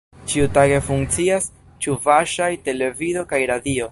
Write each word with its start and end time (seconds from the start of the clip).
Ĉiutage 0.31 0.79
funkcias 0.85 1.49
ĉuvaŝaj 1.87 2.51
televido 2.69 3.27
kaj 3.35 3.45
radio. 3.55 3.89